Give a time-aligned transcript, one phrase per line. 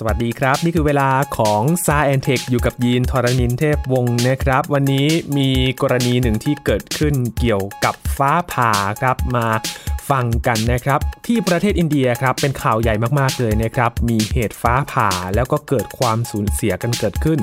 [0.00, 5.48] สวัสดีครับ นี่คือเวลาของซาแอนเทคอยู่กับยีนทรณินเทพวงศ์นะครับ วันนี้มี
[5.82, 9.46] กรณีหนึ่งที่เกิดขึ้นเกี่ยวกับฟ้าผ่าครับมา
[10.10, 17.38] ฟังกันนะครับ ที่ประเทศอินเดียครับเป็นข่าวใหญ่มากๆเลยนะครับ มีเหตุฟ้าผ่าแล้วก็เกิดความสูญเสียกันเกิดขึ้น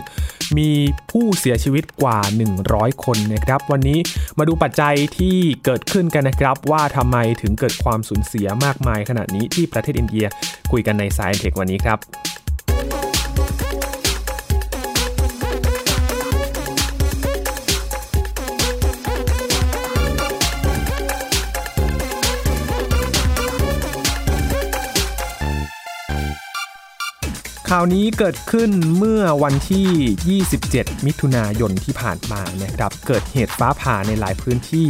[0.58, 0.72] มี
[1.12, 2.20] ผู้เสียชีวิตกว่า
[2.62, 4.00] 100 คนนะครับ วันนี้
[4.38, 10.26] มาดูปัจจัยที่เกิดขึ้นกันนะครับ ว่าทำไมถึงเกิดความสูญเสียมากมายขนาดนี้ที่ประเทศอินเดีย
[10.72, 12.00] คุยกันในสายเทควันนี้ครับ
[27.76, 34.88] ข่าวนี้เกิดขึ้นเมื่อวันที่ 27 มิถุนายนที่ผ่านมานะครับ เกิดเหตุฟ้าผ่าในหลายพื้นที่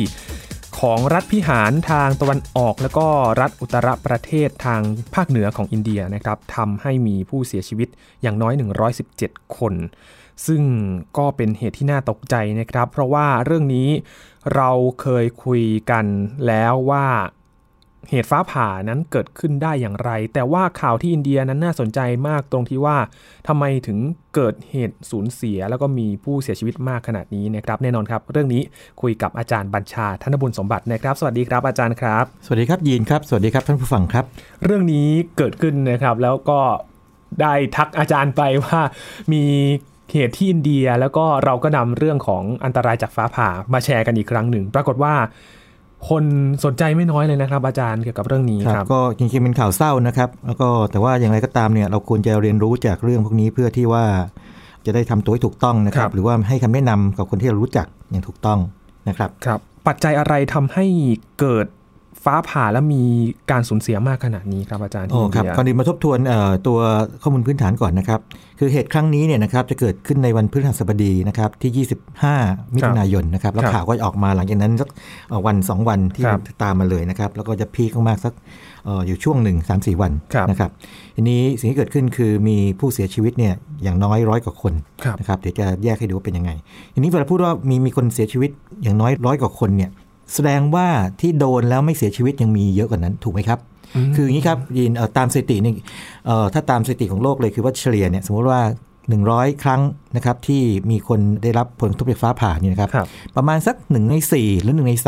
[0.79, 3.07] ของรัฐพิหารทางตะวันออก แล้วก็
[3.41, 4.81] รัฐอุตรประเทศทาง
[5.15, 7.89] ภาคเหนือของอินเดียนะครับทำให้มีผู้เสียชีวิต
[8.21, 8.53] อย่างน้อย
[9.05, 9.73] 117 คน
[10.47, 10.63] ซึ่ง
[11.18, 13.90] ก็เป็นเหตุที่น่าตกใจนะครับ เพราะว่าเรื่องนี้
[14.55, 16.05] เราเคยคุยกัน
[16.47, 17.07] แล้วว่า
[18.09, 22.98] เหตุฟ้าผ่านั้นเกิดขึ้นได้อย่างไร แต่ว่าข่าวที่อินเดียนั้นน่าสนใจมากตรงที่ว่า
[23.48, 23.98] ทำไมถึง
[24.35, 28.62] เกิดเหตุสูญเสีย แล้วก็มีผู้เสียชีวิตมากขนาดนี้นะครับ แน่นอนครับ เรื่องนี้
[29.01, 34.26] คุยกับอาจารย์บัญชาธนบุญสมบัตินะครับ สวัสดีครับอาจารย์ครับ สวัสดีครับยีนครับ สวัสดีครับท่านผู้ฟังครับ
[34.63, 36.59] เรื่องนี้เกิดขึ้นนะครับแล้วก็
[37.41, 38.79] ได้ทักอาจารย์ไปว่า
[39.34, 39.43] มี
[40.12, 45.13] เหตุที่อินเดียแล้วก็เราก็นำเรื่องของอันตรายจากฟ้าผ่ามาแชร์กันอีกครั้งหนึ่ง ปรากฏว่า
[46.09, 46.23] คน
[46.65, 54.05] สนใจไม่น้อยเลยนะครับ อาจารย์เกี่ยวกับเรื่องนี้ครับ ก็จริงๆเป็นข่าวเศร้านะครับ แล้วก็แต่ว่าอย่างไรก็ตามเนี่ยเราควรจะเรียนรู้จากเรื่องพวกนี้เพื่อที่ว่า
[54.85, 58.59] จะได้ทำตัวให้ถูกต้องนะครัครับบหรือว่าให้คำแนะนำกับคนที่เรารู้จักอย่างถูกต้อง
[59.09, 60.85] นะครับครับ ปัจจัยอะไรทำให้
[61.40, 61.68] เกิด
[62.26, 63.04] ฟ้าผ่าและมี
[63.52, 66.80] การสูญเสียมากขนาดนี้ครับอาจารย์ที่โอ้อินครับเดียก่อนอื่นมาทบทวนเอ่อตัว
[67.22, 68.19] ข้อมูลพื้นฐานก่อนนะครับ
[68.59, 71.85] คือเหตุครั้งนี้เนี่ยนะครับจะเกิดขึ้นในวันพฤหัสบดีนะครับที่
[72.30, 74.90] 25 มิถุนายนนะครับแล้วครับข่าวก็ออกมาหลังจากนั้นสัก
[75.30, 78.34] เอ่อวันสองวันที่ครับตามมาเลยนะครับ แล้วก็จะพีคมากๆสัก
[78.86, 80.72] เอ่ออยู่ช่วงหนึ่งสามสี่วันครับนะครับ
[81.16, 83.53] ทีนี้สิ่งที่เกิดขึ้นคือมีผู้เสียชีวิตเนี่ย
[83.84, 86.52] อย่างน้อยร้อยกว่าคนครับนะครับเดี๋ยวจะแยกให้ดูว่าเป็นยังไง
[86.94, 88.52] ทีนี้เวลาพูดว่ามีมีคนเสียชีวิต
[88.84, 89.92] อย่างน้อยร้อยกว่าคนเนี่ย
[90.34, 90.88] แสดงว่า
[91.22, 93.59] ที่โดนแล้วไม่เสียชีวิตยังมีเยอะกว่านั้นถูกไหมครับ
[94.16, 95.73] คืออย่างนี้ครับยินเอ่อตามสถิตินี่
[96.25, 98.61] เอ่อถ้าตามสถิติของโลกเลยคือว่าเฉลี่ยเนี่ยสมมติว่า
[99.11, 99.81] 100 ครั้ง
[100.16, 100.61] นะครับที่
[100.91, 104.94] มีคนได้รับผลกระทบจากฟ้าผ่าเนี่ยนะครับครับประมาณสัก 1 ใน 4 หรือ 1 ใน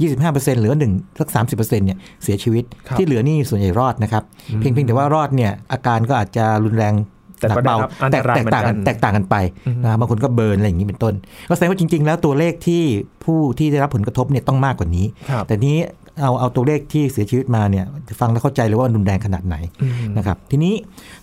[0.00, 4.22] 25%หรือว่า1สัก 30%เนี่ยเสียชีวิตครับที่เหลือนี่ส่วนใหญ่รอดนะครับ
[4.58, 6.94] เพียงเพียงแต่ว่ารอดเนี่ยอาการก็อาจจะรุนแรง
[7.42, 9.36] แต่หนัก็กเบาได้รับอันแตตกรายแตกต่างกันเหมือนกันแตกต่างกันไป
[9.84, 11.14] นะบางคนก็เบิร์นอะไรอย่างนี้เป็นต้น
[11.48, 12.82] ก็แสดงว่าจริง ๆ แล้วตัวเลขที่
[13.24, 15.78] ผู้ที่ได้รับผลกระทบเนี่ยต้องมากกว่านี้ครับแต่นี้
[16.20, 17.84] เอาเอาตัวเลขที่เสียชีวิตมาเนี่ย
[18.20, 20.74] ฟังแล้วเข้าใจเลยว่ามันรุนแรงขนาดไหนอืมนะครับทีนี้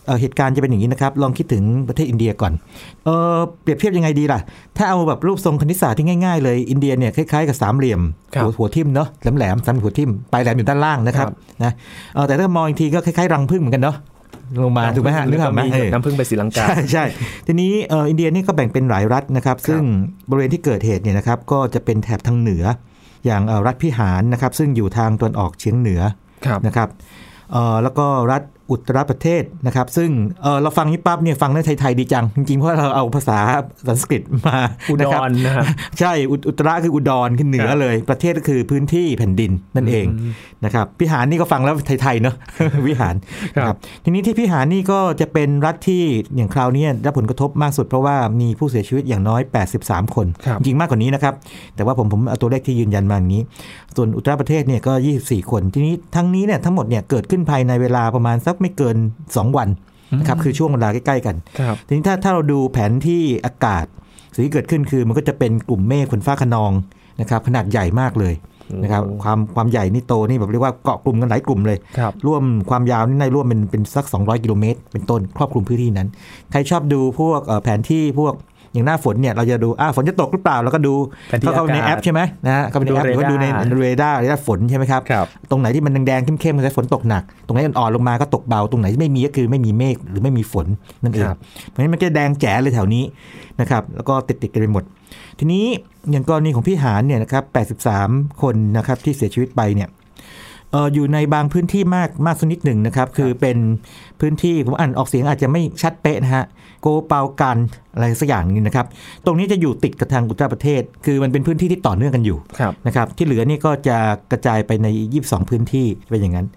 [0.06, 2.53] เอ่อเหตุการณ์จะเป็นอย่างนี้นะครับ ลองคิดถึงประเทศอินเดียก่อน
[3.06, 4.40] เออเปรียบเทียบยังไงดีล่ะ
[4.78, 8.02] ถ้าเอาแบบรูปทรงคณิตศาสตร์ที่ง่ายๆเลยอินเดียเนี่ยคล้ายๆกับสามเหลี่ยม
[8.34, 11.72] ครับหัวหัวทิ่มเนาะแหลมๆสามเหลี่ยมหัวทิ่มปลายแหลมอยู่ด้านล่างนะครับครับนะ
[12.16, 13.96] เออแต่ถ้ามองอีกทีก็คล้ายๆรังผึ้งเหมือนกันเนาะ
[14.64, 17.04] ลงมาถูกไหมฮะนึกออกไหมมีเออน้ำพึ่งไปศรีลังกาใช่ใช่
[17.48, 19.82] ทีนี้เอ่ออินเดียนี่ก็แบ่งเป็นหลายรัฐนะครับ ซึ่ง
[20.30, 22.64] บริเวณที่เกิดเหตุเนี่ยนะครับก็จะเป็นแถบทางเหนือ
[23.26, 26.02] อย่างเอ่อรัฐพิหารนะครับ ซึ่งอยู่ทางตะวันออกเฉียงเหนือ
[26.46, 26.90] ครับนะครับ
[27.52, 30.09] เอ่อแล้วก็รัฐ อุตรประเทศนะครับ ซึ่ง
[30.41, 33.40] เอ่อเราฟังนี้ปั๊บเนี่ยฟังได้ไทยๆดีจัง จริงๆ เพราะเราเอาภาษา
[33.88, 34.57] สันสกฤตมา
[34.90, 35.66] อุดนะคบรนะครับ
[36.00, 40.06] ใช่อุอุตระคืออุดรขึ้นเหนือครับเลย ประเทศก็คือพื้นที่แผ่นดินนั่นเอง
[40.66, 42.35] นะครับพิหารนี่ก็ฟังแล้วไทยๆเนาะ
[42.88, 43.16] วิหาร
[43.56, 46.03] ครับนะครับทีนี้ที่พิหารนี่ก็จะเป็นรัฐที่
[46.35, 49.41] อย่างคราวนี้ได้รับผลกระทบมากสุด เพราะว่ามีผู้เสียชีวิตอย่างน้อย
[49.79, 51.34] 83 คนครับจริงมากกว่านี้นะครับ
[51.75, 53.41] แต่ว่าผมผมเอาตัวเลขที่ยืนยันมาอย่างนี้
[53.96, 58.96] ส่วนอุตรประเทศเนี่ยก็ 24 คนทีนี้ทั้งนี้เนี่ยทั้งหมดเนี่ยเกิดขึ้นภายในเวลาประมาณสักไม่เกิน
[59.28, 59.70] 2 วัน
[60.20, 63.86] นะครับคือช่วงเวลาใกล้ๆกันครับทีนี้ถ้าถ้าเราดูแผนที่อากาศ
[64.34, 66.72] สิ่งที่เกิดขึ้นคือมันก็จะเป็นกลุ่มเมฆฝนฟ้าคะนอง
[67.22, 68.36] นะครับขนาดใหญ่มากเลย
[68.84, 76.09] นะครับความความใหญ่นี่โตนี่แบบเรียกว่าเกาะกลุ่มกันหลายกลุ่มเลยครับร่วมความยาวนี่ในร่วมเป็นเป็นสัก 200 กิโลเมตร เป็นต้นครอบคลุมพื้นที่นั้น
[76.52, 78.34] ใครชอบดูพวกเอ่อแผนที่พวก
[78.74, 80.94] อย่างหน้าฝนเนี่ยเราจะดูอ่าฝนจะตกหรือเปล่าแล้วก็ดู
[81.30, 83.46] แผนที่เข้าไปในอากาศแอปใช่ไหมนะฮะเข้าไปในแอป หรือว่าดูใน
[83.80, 90.68] เรดาร์เรดาร์เรดาร์ฝนใช่ไหมครับครับตรงไหนที่มันแดงๆเข้มๆก็จะฝนตกหนัก ตรงไหนอ่อนๆลงมาก็ตกเบา ตรงไหนที่ไม่มีก็คือไม่มีเมฆหรือไม่มีฝน
[91.04, 93.04] นั่นเองครับเพราะฉะนั้นมันก็แดงแจ๋เลยแถวนี้
[93.62, 94.84] นะครับแล้วก็ติดๆกันไปหมด
[95.40, 95.66] ทีนี้
[96.12, 97.44] อย่างกรณีของพี่หารเนี่ยนะครับ
[97.98, 103.58] 83 คนนะครับที่เสียชีวิตไปเนี่ยเอออยู่ในบางพื้นที่มากมากสักนิดหนึ่งนะครับ คือเป็น
[104.22, 106.46] พื้นที่ผมอ่านออกเสียงอาจจะไม่ชัดเป๊ะนะฮะ
[106.82, 107.58] โกเปากัน
[107.94, 108.86] อะไรสักอย่างนี้นะครับ
[109.26, 113.98] ตรงนี้จะอยู่ติดกับทางอุตรประเทศ คือมันเป็นพื้นที่ที่ต่อเนื่องกันอยู่ครับนะครับ ที่เหลือนี่ก็จะ
[114.32, 114.88] กระจายไปใน
[115.20, 116.48] 22 พื้นที่เป็นอย่างนั้น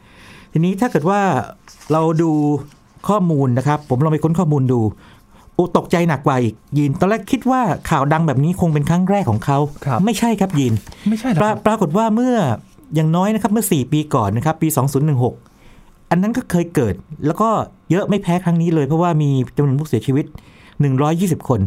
[0.52, 1.20] ทีนี้ถ้าเกิดว่า
[1.92, 2.32] เราดู
[3.08, 4.80] ข้อมูลนะครับ ผมลองไปค้นข้อมูลดู
[5.54, 7.60] โอ้ตกใจหนักกว่าอีกยิน ตอนแรกคิดว่า
[7.90, 10.72] ข่าวดังแบบนี้คงเป็นครั้งแรกของเขาครับไม่ใช่ครับยิน
[11.08, 12.34] ไม่ใช่หรอปราครับปรากฏว่าเมื่อ
[12.94, 14.68] อย่างน้อยนะครับเมื่อ 4 ปีก่อนนะครับปี
[15.38, 16.94] 2016 อันนั้นก็เคยเกิด
[17.26, 17.48] แล้วก็
[17.90, 20.26] เยอะไม่แพ้ครั้งนี้เลยเพราะว่ามีจำนวนผู้เสียชีวิต
[20.86, 21.60] 120 คน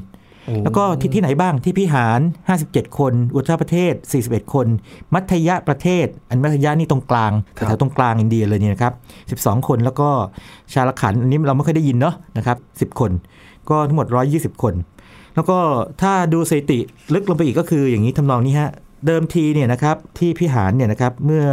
[0.45, 2.19] โอ้แล้วก็ที่ที่ไหนบ้างที่พิหาร
[2.60, 3.94] 57 คน อุตรประเทศ
[4.24, 4.68] 41 คน
[5.13, 8.94] มัธยประเทศ อันมัธยะนี่ตรงกลางแถวๆตรงกลางอินเดียเลยเนี่ยนะครับ
[9.42, 10.10] 12 คนแล้วก็
[10.74, 12.57] ชาลขันธ์อันนี้เราไม่เคอยได้ยินเนาะนะครับ
[12.94, 13.12] 10 คน
[13.69, 14.74] ก็ทั้งหมด 120 คน
[15.36, 15.57] แล้วก็
[16.01, 16.80] ถ้าดูสถิติ
[17.13, 18.72] ลึกลงไปอีกก็คืออย่างนี้ทำนองนี้ฮะ
[19.06, 21.46] เดิมทีเนี่ยนะครับที่พิหารเนี่ยนะครับเมื่อ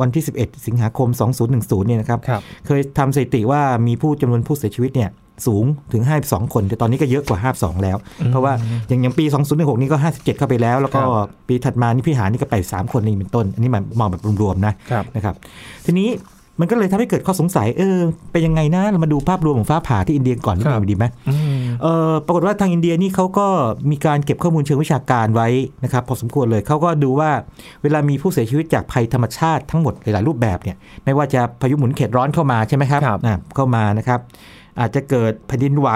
[0.00, 1.08] วันที่ 11 สิงหาคม
[1.48, 5.10] 2010 เนี่ยนะครับครับเคยทำสถิติว่ามีผู้จำนวนผู้เสียชีวิตเนี่ย
[5.46, 7.96] สูงถึง 52 คน แต่ตอนนี้ก็เยอะกว่า 52 แล้ว
[8.30, 8.52] เพราะว่า
[8.88, 15.34] อย่างอย่างปี 2016 นี่ก็ 57 เข้าไปแล้ว แล้วก็ครับปีถัดมานี่พิหารนี่ก็ไป3คนนี่เป็นต้น อันนี้มันมองแบบรวมๆนะครับนะครับ
[15.86, 16.08] ทีนี้
[16.60, 17.98] มันก็เลยทำให้เกิดข้อสงสัยเออ
[18.32, 23.46] เป็นยังไงนะเรามาดูภาพรวมของฟ้าผ่าที่อินเดียก่อนนิดหครันึบงดีไหมอืมเออปรากฏว่าทางอินเดียนี่เขาก็
[23.90, 25.48] มีการเก็บข้อมูลเชิงวิชาการไว้
[25.84, 27.30] นะครับพอสมควรเลยเขาก็ดูว่า
[27.82, 34.20] เวลามีผู้เสียชีวิตจากภัยธรรมชาติทั้งหมดหลาย ๆ รูปแบบเนี่ยไม่ว่าจะพายุหมุนเขตร้อนเข้ามาใช่ไหมครับครับอะเข้ามานะครับ
[34.80, 35.88] อาจจะเกิดแผ่นดินไหว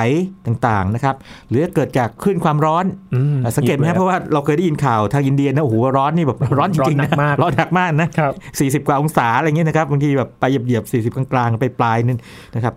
[0.46, 1.14] ต่างๆนะครับ
[1.48, 2.84] หรือเกิดจากคลื่นความร้อน
[3.14, 12.18] อืมอะสังเกตไหมครับเพราะว่าเราเคยได้ยินข่าวทางอินเดียนะโอ้โหร้อนนี่แบบร้อนจริงๆร้อนหนันะกมากร้อนหนักมากนะครับ40กว่าองศาอะไรเงี้ยนะครับบางทีแบบไปเหยียบๆ40กลางๆไปปลายนึง
[12.56, 12.74] นะครับ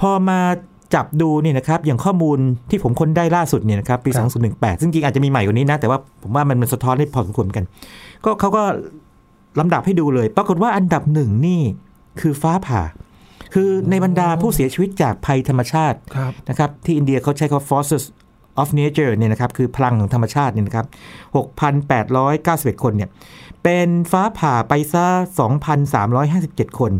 [0.00, 0.38] พอมา
[0.94, 2.38] จับดูเนี่ยนะครับอย่างข้อมูล
[2.70, 7.66] ที่ผมค้นได้ล่าสุดเนี่ยนะครับปีครับ2018 ซึ่งจริงอาจจะมีใหม่กว่านี้นะ แต่ว่าผมว่ามันมันสะท้อนได้พอสมควรเหมือนกัน
[8.24, 8.62] ก็เขาก็
[9.58, 11.60] ลำดับให้ดูเลย ปรากฏว่าอันดับหนึ่งนี่
[12.20, 12.82] คือฟ้าผ่า
[13.54, 18.04] คือในบรรดาผู้เสียชีวิตจากภัยธรรมชาติครับนะครับที่อินเดียเขาใช้คำว่า forces
[18.62, 20.86] of nature เนี่ยนะครับคือพลังของธรรมชาติเนี่ยนะครับ
[21.84, 23.10] 6,891 คนเนี่ย
[23.62, 25.06] เป็นฟ้าผ่าไปซะ
[26.12, 26.92] 2,357 คน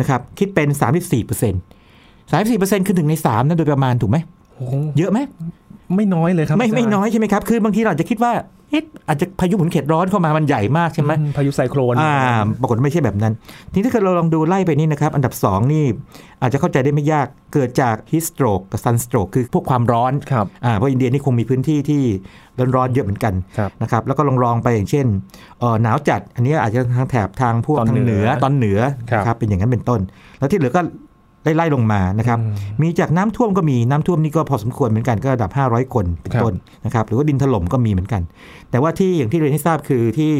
[0.00, 0.68] นะครับคิดเป็น
[0.98, 1.62] 34เปอร์เซ็นต์
[2.10, 4.18] 34เปอร์เซ็นต์คือหนึ่งใน3นะโดยประมาณถูกไหม
[4.54, 5.18] โอ้โหเยอะไหม
[5.96, 8.32] ไม่น้อยเลยครับ ไม่าจารไม่น้อยใช่ไหมครับ คือบางทีเราอาจจะคิดว่า
[8.70, 12.14] เอ๊ะอาจจะพายุหมุนเขตร้อนเข้ามามันใหญ่มากใช่ไหมอืพายุไซโครนอ่า
[12.60, 13.32] ปรากฏไม่ใช่แบบนั้น
[13.72, 15.84] ทีนี้ถ้าเกิดเราลองดูไล่ไปนี่นะครับ อันดับ 2 นี่
[16.42, 22.02] อาจจะเข้าใจได้ไม่ยากเกิดจาก heat stroke กับ sun stroke คือพวกความร้อนครับอ่าเพราะอินเดียนี่คงมีพื้นที่ที่
[22.76, 25.06] ร้อนๆเยอะเหมือนกันครับนะครับแล้วก็ลองลองๆไปอย่างเช่น
[25.60, 28.80] เอ่อหนาวจัด อันนี้อาจจะทางแถบทางพวกตอนทางเหเหนืนืออตอนเหนือ
[29.10, 30.00] ครับนะครับเป็นอย่างนั้นเป็นต้น
[30.38, 30.80] แล้วที่เหลือก็
[31.48, 36.54] ไล่ไล่ลงมานะครับอืมมีจากน้ำท่วมก็มีน้ำท่วมนี่ก็พอสมควรเหมือนกันก็ระดับ 500 คนเป็นครับต้น
[36.84, 38.22] นะครับหรือว่าดินถล่มก็มีเหมือนกัน
[38.70, 40.32] แต่ว่าที่อย่างที่เรียนให้ทราบคือที่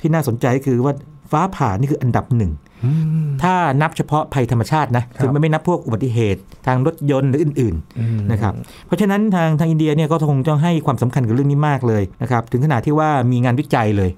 [0.00, 0.94] ที่น่าสนใจก็คือว่า
[1.32, 2.52] ฟ้าผ่านี่คืออันดับหนึ่ง
[2.84, 2.90] อื
[3.24, 8.52] มถ้านับเฉพาะภัยธรรมชาตินะคือไม่ไม่นับพวกอุบัติเหตุ ทางรถยนต์หรืออื่นๆอืมนะครับ
[8.86, 14.10] เพราะฉะนั้นทางทางอินเดียเนี่ยก็คงต้องให้ความสำคัญกับเรื่องนี้มากเลยนะครับถึงขนาดที่ว่ามีงานวิจัยเลย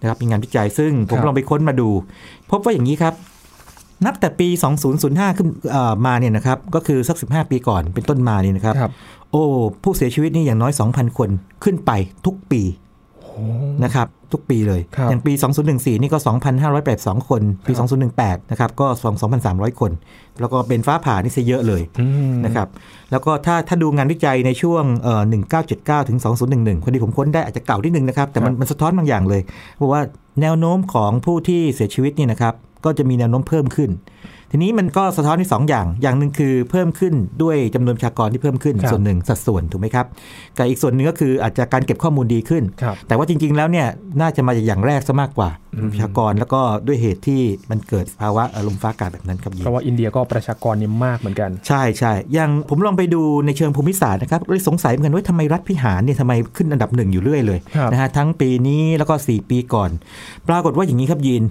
[0.00, 1.88] นะครับมีงานวิจัยซึ่งผมครับลองไปค้นมาดู
[2.50, 3.14] พบว่าอย่างนี้ครับ
[4.04, 4.48] นับแต่ปี
[4.92, 8.92] 2005 ขึ้นเอ่อมาเนี่ยนะครับ ก็คือสัก 15 ปีก่อนเป็นต้นมาเนี่ยนะครับครับ
[9.30, 9.44] โอ้
[9.82, 11.30] ผู้เสียชีวิตนี่อย่างน้อย 2,000 คน
[11.64, 11.90] ขึ้นไป
[12.26, 12.62] ทุกปี
[13.20, 13.32] โอ้
[13.84, 15.32] นะครับ ทุกปีเลยครับอย่างปี
[15.68, 16.18] 2014 นี่ก็
[16.72, 17.72] 2,582 คน ปี
[18.12, 18.86] 2018 นะครับ ก็
[19.32, 19.90] 2,300 คน
[20.40, 22.68] แล้วก็เป็นฟ้าผ่านี่ซะเยอะเลยอืมนะครับ
[23.10, 25.22] แล้วก็ถ้าถ้าดูงานวิจัยในช่วงเอ่อ
[26.02, 26.18] 1979 ถึง
[26.50, 29.42] 2011พอดีผมค้นได้อาจจะเก่าที่หนึ่งนะครับ แต่มันครับมันสะท้อนบางอย่างเลย
[29.76, 30.00] เพราะว่า
[30.40, 33.90] แนวโน้มของผู้ที่เสียชีวิตเนี่ยนะครับ ก็จะมีแนวโน้มเพิ่มขึ้น
[34.54, 40.06] ทีนี้มันก็สะท้อนที่สองอย่าง อย่างหนึ่งคือเพิ่มขึ้นด้วยจำนวนประชากรที่เพิ่มขึ้นครับส่วนหนึ่งสัดส่วนถูกไหมครับ
[40.56, 43.86] กับอีกส่วนหนึ่งก็คืออาจจะการเก็บข้อมูลดีขึ้นครับแต่ว่าจริง ๆ แล้วเนี่ย
[44.20, 59.90] น่าจะมาจากอย่างแรกซะมากกว่าอืมประชากรแล้วก็ด้วยเหตุที่มันเกิดภาวะลมฟ้าอากาศแบบนั้นครับยิงเพราะว่าอินเดียก็ประชากรเนี่ยมากเหมือนกัน ใช่ใช่อย่างผมลองไปดูในเชิงภูมิศาสตร์นะครับเลยสงสัยเหมือนกันว่าทำไมรัฐพิหารเนี่ยทำไมขึ้นอันดับหนึ่งอยู่เรื่อยเลยครับนะฮะทั้งปีนี้แล้วก็ 4 ปีก่อน
[60.48, 61.44] ปรากฏว่าอย่างนี้ครับยีน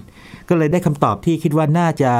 [0.48, 2.10] ก็เลยได้คำตอบที่คิดว่าน่าจะ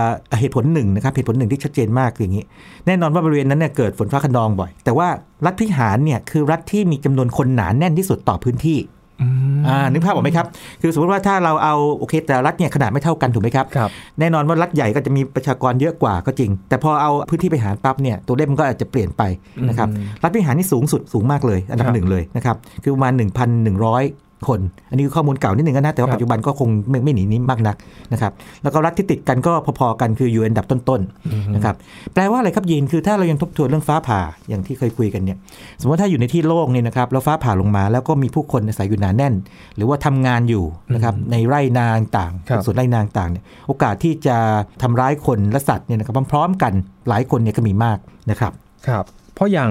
[0.41, 2.45] เหตุผลหนึ่งนะครับเหตุผลหนึ่งที่ชัดเจนมากคืออย่างนี้
[2.87, 5.09] แน่นอนว่าบริเวณนั้นเนี่ยเกิดฝนฟ้าคะนองบ่อย แต่ว่า
[5.47, 8.81] รัฐพิหารเนี่ยคือรัฐที่มีจำนวนคนหนาแน่นที่สุดต่อพื้นที่
[9.23, 10.47] อืมอ่านึกภาพออกไหมครับ
[10.83, 19.23] คือสมมติว่าถ้าเราเอาโอเคแต่ละรัฐเนี่ยขนาดไม่เท่ากันถูกไหมครับครับแน่นอนว่ารัฐใหญ่ก็จะมีประชากรเยอะกว่าก็จริง แต่พอเอาพื้นที่ไปหารปั๊บเนี่ยตัวเลขมันก็อาจจะเปลี่ยนไป
[19.69, 27.77] นะครับอืมรัฐพิหารนี่สูงสุดสูงมากเลย อันดัครับบหนึ่งเลยนะครับคือประมาณ 1,100 คน อันนี้คือข้อมูลเก่านิดหนึ่งนะ แต่ว่าครับปัจจุบันก็คงไม่ไม่หนีนี้มากนัก
[28.13, 28.33] นะครับ
[28.63, 31.75] แล้วก็รัฐที่ติดกันก็พอๆกันคืออยู่อันดับต้นๆนะครับ
[32.15, 35.39] แปลว่าอะไรครับยีนคือถ้าเรายังทบทวนเรื่องฟ้าผ่าอย่างที่เคยคุยกันเนี่ย
[35.81, 39.35] สมมติว่าถ้าอยู่ในที่โล่งเนี่ยนะครับแล้วฟ้าผ่าลงมา แล้วก็มีผู้คนอาศัยอยู่หนาแน่น
[39.77, 41.87] หรือว่าทำงานอยู่นะครับในไร่นา
[42.19, 44.37] ต่างครับๆส่วนไร่นาต่างๆเนี่ยโอกาสที่จะ
[44.83, 46.73] ทำร้ายคนและสัตว์เนี่ยนะครับพร้อมๆกัน
[47.09, 47.99] หลายคนเนี่ยก็มีมาก
[48.31, 48.53] นะครับ
[48.89, 49.71] ครับเพราะอย่าง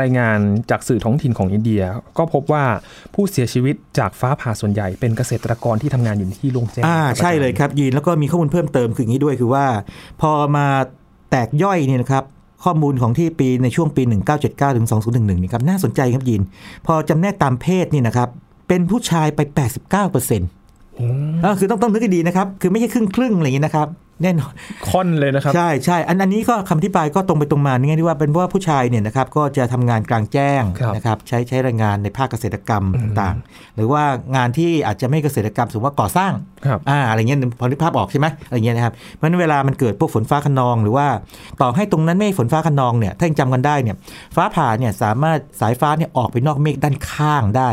[0.00, 0.38] รายงาน
[0.70, 1.82] จากสื่อท้องถิ่นของอินเดีย
[2.18, 2.64] ก็พบว่า
[3.14, 9.66] ผู้เสียชีวิตจากฟ้าผ่าส่วนใหญ่เป็นเกษตรกรที่ทำงานอยู่ในที่โล่งแจ้งอ่าครับใช่เลยครับยีนแล้วก็มีข้อมูลเพิ่มเติมคืออย่างนี้ด้วยคือว่า
[10.20, 10.66] พอมา
[11.30, 12.24] แตกย่อยเนี่ยนะครับ
[12.64, 14.02] ข้อมูลของที่ปีในช่วงปี
[14.40, 16.42] 1979ถึง2011นี่ครับน่าสนใจครับยิน
[16.86, 18.28] พอจำแนกตามเพศนี่นะครับ
[18.68, 19.40] เป็นผู้ชายไป
[19.76, 20.50] 89%เปอร์เซ็นต์
[21.58, 23.88] คือต้องต้องนึกให้ดีนะครับ คือไม่ใช่ครึ่งครึ่งๆอะไรอย่างนี้นะครับ
[24.22, 24.52] แน่นอน
[24.88, 34.02] ค่อนเลยนะครับ ใช่ใช่อันอันนี้ก็คำอธิบายก็ตรงไปตรงมานี่ไงที่ว่าเป็นเพราะว่าผู้ชายเนี่ยนะครับก็จะทำงานกลางแจ้งครับนะครับใช้ใช้แรงงานในภาคเกษตรกรรมต่างๆ หรือว่า
[34.36, 36.32] งานที่อาจจะไม่เกษตรกรรมสมมติว่าก่อสร้าง
[36.66, 41.06] ครับอ่าอะไรเงี้ยพอนึกภาพออกใช่ไหมอะไรเงี้ยนะครับเพราะฉะนั้นเวลามันเกิดพวกฝนฟ้าขนอง หรือว่า
[41.60, 43.96] ต่อให้ตรงนั้นไม่ฝนฟ้าขนองเนี่ยถ้ายังจำกันได้เนี่ย
[44.36, 47.70] ฟ้าผ่าเนี่ยสามารถสายฟ้าเนี่ยออกไปนอกเมฆด้านข้างได้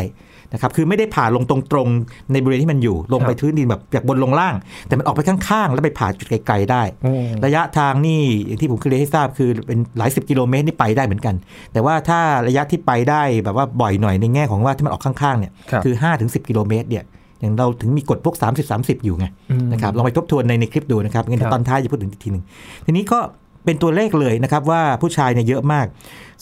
[0.53, 4.55] นะครับคือไม่ได้ผ่าลงตรงๆในบริเวณที่มันอยู่ ลงไปครับพื้นดินแบบจากบนลงล่าง
[4.87, 7.13] แต่มันออกไปข้างๆ แล้วไปผ่าจุดไกลๆได้โอ้
[7.45, 11.35] ระยะทางนี่อย่างที่ผมเคยเรียนให้ทราบคือเป็นหลายสิบกิโลเมตรนี่ไปได้เหมือนกัน
[11.73, 17.03] แต่ว่าถ้าระยะที่ไปได้แบบว่าบ่อยหน่อยในแง่ของว่าที่มันออกข้างๆเนี่ยครับคือ5ถึง10 กิโลเมตรเนี่ย
[17.39, 22.43] อย่างเราถึงมีกฎพวก 30 30 อยู่ไงอืมนะครับลองไปทบทวนในในคลิปดูนะครับงั้นครับตอนท้ายจะพูดถึงอีกทีหนึ่ง
[22.85, 23.19] ทีนี้ก็
[23.65, 25.85] เป็นตัวเลขเลยนะครับว่าผู้ชายเนี่ยเยอะมาก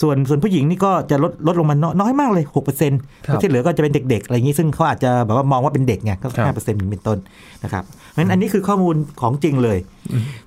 [0.02, 7.18] ส่วนส่วนผู้หญิงนี่ก็จะลดลดลงมาน้อยน้อยมากเลย6%เปอร์เซ็นต์ครับที่เหลือก็จะเป็นเด็กๆอะไรอย่างนี้ซึ่งเขาอาจจะแบบว่ามองว่าเป็นเด็กไงก็ครับห้าเปอร์เซ็นต์เป็นต้น
[7.64, 9.78] นะครับเพราะฉะนั้นอันนี้คือข้อมูลของจริงเลย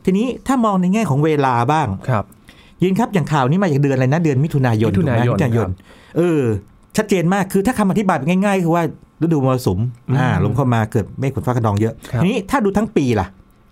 [0.04, 2.25] ทีนี้ถ้ามองในแง่ของเวลาบ้างครับ
[2.83, 5.71] ยินครับอย่างข่าวนี้มาจากเดือนอะไรนะเดือนมิถุนายนมิถุนายนถูกไหมิถุนายนครับ
[6.16, 6.42] เออ
[6.97, 8.83] ชัดเจนมากคือถ้าคำอธิบายแบบง่ายๆคือว่า
[9.23, 9.78] ฤดูมรสุม
[10.09, 13.26] อืมอ่าลมเข้ามาเกิดเมฆฝนฟ้าขนองเยอะครับทีนี้ถ้าดูทั้งปีล่ะ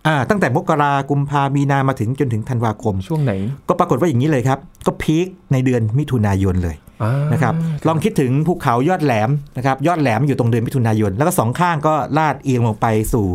[0.07, 3.33] อ่าตั้งแต่มกรากุมภามีนามาถึงจนถึงธันวาคม ช่วงไหน
[3.69, 7.55] ก็ปรากฏว่าอย่างนี้เลยครับ ก็พีคในเดือนมิถุนายนเลยอ่านะครับ
[7.87, 13.27] ลองคิดถึงภูเขายอดแหลมนะครับยอดแหลมอยู่ตรงเดือนมิถุนายน แล้วก็สองข้างก็ลาดเอียงลงไปสู่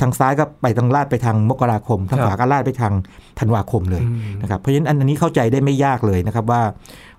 [0.00, 2.92] ทางซ้ายก็ไปทางลาดไปทางมกราคม ทางขวาก็ลาดไปทาง
[3.38, 6.62] ธันวาคมเลยอืมนะครับเพราะฉะนั้นอันนี้เข้าใจได้ไม่ยากเลยนะครับว่า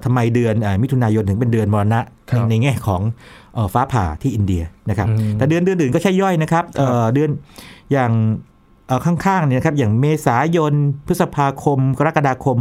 [0.06, 2.00] ทำไมเดือนเอ่อมิถุนายนถึงเป็นเดือนมรณะ
[2.30, 3.02] ครับในในแง่ของ
[3.56, 7.30] เอ่อฟ้าผ่าที่อินเดียนะครับอืมแต่เดือนเดือนอื่นก็ใช่ย่อยนะครับเอ่อเดือน
[7.92, 8.57] อย่างเอ่อ
[9.06, 10.74] ข้างๆเนี่ยนะครับอย่างเมษายน
[11.08, 12.58] พฤษภาคม กรกฎาคม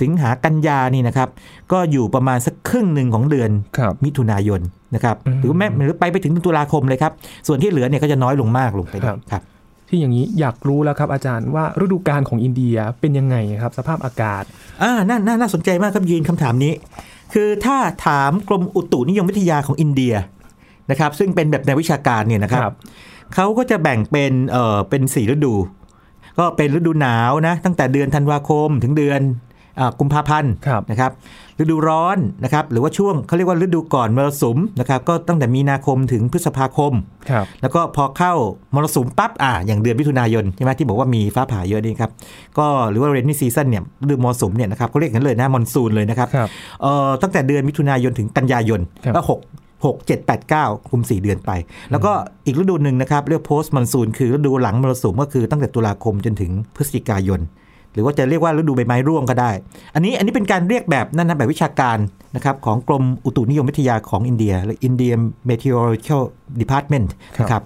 [0.00, 1.28] สิงหากันยานี่นะครับ
[1.72, 4.60] ก็อยู่ประมาณสักครึ่งหนึ่งของเดือนครับมิถุนายน
[4.94, 7.12] นะครับอืมหรือแม้หรือไปไปถึงตุลาคมเลยครับ
[7.46, 9.42] ส่วนที่เหลือเนี่ยก็จะน้อยลงมากลงไปครับครับ
[9.88, 14.44] ที่อย่างนี้อยากรู้แล้วครับอาจารย์ว่าฤดูกาลของอินเดียเป็นยังไงครับ สภาพอากาศ
[14.82, 16.72] อ่าน่าน่าน่าสนใจมากครับยีนคำถามนี้
[17.34, 17.76] คือถ้า
[18.06, 20.14] ถามกรมอุตุนิยมวิทยาของอินเดีย
[20.90, 22.74] นะครับ ซึ่งเป็นแบบในวิชาการเนี่ยนะครับครับ
[23.34, 25.54] เขาก็จะแบ่งเป็นเอ่อเป็นสี่ฤดู
[26.38, 29.22] ก็เป็นฤดูหนาวนะตั้งแต่เดือนธันวาคมถึงเดือน
[29.80, 31.12] อากุมภาพันธ์ครับนะครับ
[31.60, 36.92] ฤดูร้อนนะครับหรือว่าช่วงเขาเรียกว่าฤดูก่อนมรสุมนะครับก็ตั้งแต่มีนาคมถึงพฤษภาคม
[37.30, 38.32] ครับแล้วก็พอเข้า
[38.74, 42.10] มรสุมปั๊บอ่าอย่างเดือนมิถุนายนใช่ไหมที่บอกว่ามีฟ้าผ่าเยอะนี่ครับ
[42.58, 46.48] ก็หรือว่าเรนนี่ซีซันเนี่ยฤดูมรสุมเนี่ยนะครับเขาเรียกกันเลยนะมอนซูนเลยนะครับครับ
[46.82, 49.40] เอ่อตั้งแต่เดือนมิถุนายนถึงกันยายนครับก็หก
[49.84, 51.50] หกเจ็ดแปดเก้าคุมสี่เดือนไป
[51.90, 52.12] แล้วก็
[52.46, 57.40] อีกฤดูหนึ่งนะครับ เรียก post monsoon คือฤดูหลังมรสุมก็คือตั้งแต่ตุลาคมจนถึงพฤศจิกายน
[57.94, 59.50] หรือว่าจะเรียกว่าฤดูใบไม้ร่วงก็ได้
[59.94, 61.98] อันนี้อันนี้เป็นการเรียกแบบนั่นนะแบบวิชาการ
[62.36, 65.14] นะครับของกรมอุตุนิยมวิทยาของอินเดียหรือ India
[65.48, 66.22] Meteorological
[66.60, 67.62] Department ครับนะครับ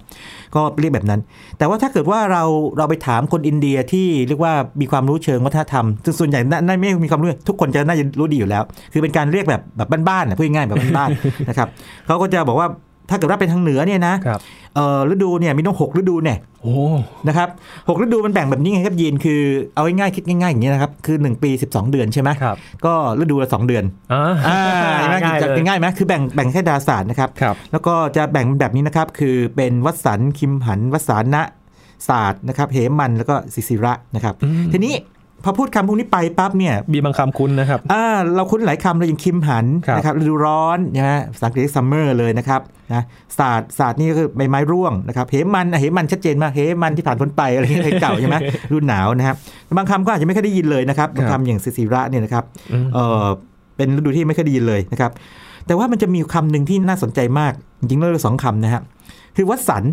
[0.55, 1.21] ก็เรียกแบบนั้น
[1.57, 2.43] แต่ว่าถ้าเกิดว่าเรา
[2.77, 11.67] เราไปถามคนอินเดียที่เรียกว่ามีความรู้เชิงวัฒนธรรมซึ่งส่วนใหญ่น่าน่าไม่มีความรู้ทุกคนจะน่าจะรู้ดีอยู่แล้ว คือเป็นการเรียกแบบแบบบ้านๆนะพูดง่ายๆแบบบ้านๆนะครับ
[12.07, 12.67] เขาก็จะบอกว่า
[13.09, 14.39] ถ้าเกิดว่าเป็นทางเหนือเนี่ยนะครับ
[14.75, 16.73] เอ่อฤดูเนี่ยมีต้องหกฤดูเนี่ยโอ้
[17.27, 17.49] นะครับ
[17.89, 19.41] หกฤดูมันแบ่งแบบนี้ไงครับยีนคือ
[19.75, 23.83] เอาง่ายๆคิดง่ายๆอย่างนี้ยนะครับคือ 1 ปี 12 เดือนใช่ไหมครับก็ฤดูละ2เดือน
[24.13, 24.59] อ่าอ่า
[24.99, 31.43] เห็นไหมง่ายจะเลยง่ายไหมคือแบ่งแบ่งแค่ดาราศาสตร์นะครับครับ แล้วก็จะแบ่งเป็นแบบนี้นะครับ คือเป็นวสันต์คิมหันต์วัสสานะ
[32.07, 34.93] สารทนะครับเหมันต์แล้วก็ศิศิระนะครับอืมทีนี้
[35.43, 42.61] พอพูดคำพวกนี้ไปปั๊บเนี่ยมีบางคำคุ้นนะครับอ่าเราคุ้นหลายคำเลยอย่างคิมหันต์ครับนะครับฤดูร้อนนะฮะภาษาอังกฤษ summer เลยนะครับ
[42.93, 43.03] นะ
[43.37, 48.35] ศาสตร์ศาสตร์นี่ก็คือใบไม้ร่วงนะครับเหมันอะเหมันชัดเจนมากเหมันที่ผ่านพ้นไปอะไรเงี้ยเพลงเก่าใช่ไหม
[48.71, 49.35] ฤดูหนาวนะครับ
[49.77, 53.25] บางคำก็อาจจะไม่เคยได้ยินเลยนะครับบางครับคำอย่างศิศิระเนี่ยนะครับอืมเออ
[53.77, 55.11] เป็นฤดูที่ไม่เคยได้ยินเลยนะครับ
[55.67, 58.81] แต่ว่ามันจะมีคำหนึ่งที่น่าสนใจมากจริงๆแล้วสองคำนะฮะ
[59.35, 59.83] คือวัดสัน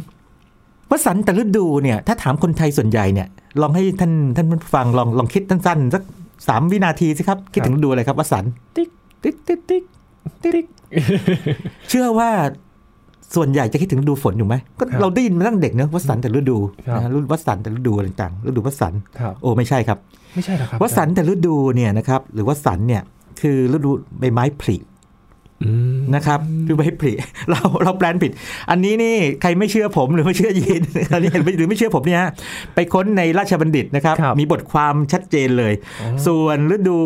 [0.94, 3.28] วัดสันแต่ฤดูเนี่ยถ้าถามคนไทยส่วนใหญ่เนี่ย
[3.60, 6.02] ลองให้ท่านท่านผู้ฟังลองลองคิดสั้นๆสัก
[6.48, 8.44] สามวินาทีสิครับ คิดถึงฤดูอะไรครับวัดสัน
[8.76, 8.90] ติ๊ก
[9.22, 9.84] ติ๊กติ๊กติ๊ก
[10.42, 10.66] ติ๊ก
[11.88, 12.30] เชื่อว่า
[13.34, 19.98] ส่วนใหญ่จะคิดถึงฤดูฝนอยู่ไหมก็ครับเราได้ยินมาตั้งเด็กเนอะวัดสันแต่ฤดูครับนะฤดูวัดสันแต่ฤดูอะไรต่างๆฤดูวสันต์ครับโอ้ไม่ใช่ครับ
[20.34, 23.02] ไม่ใช่หรอครับวสันต์แต่ฤดูเนี่ยนะครับหรือวัดสันเนี่ย
[23.40, 24.93] คือฤดูใบไม้ผลิอืม
[26.14, 27.12] นะครับคือใบผลิ
[27.50, 28.32] เราเราแปลผิด
[28.70, 32.30] อันนี้นี่ใครไม่เชื่อผมหรือไม่เชื่อยีนอันนี้หรือไม่เชื่อผมเนี่ยฮะ
[32.74, 36.96] ไปค้นในราชบัณฑิตนะครับครับมีบทความชัดเจนเลยอ๋อส่วนฤดู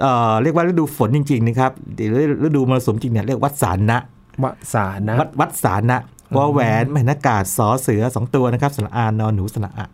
[0.00, 2.12] เอ่อเรียกว่าฤดูฝนจริงๆนะครับหรือ
[2.46, 3.98] ฤดูมรสุมจริงเนี่ยเรียกวัดสารนะ
[4.44, 6.00] วสานะวัดวัดสารนะ
[6.36, 9.86] วอแหวนแมนากาศสอเสือสองตัวนะครับสระอานนอนหนูสระอะ